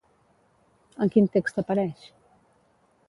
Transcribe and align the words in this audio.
En 1.05 1.13
quin 1.15 1.29
text 1.35 1.61
apareix? 1.65 2.09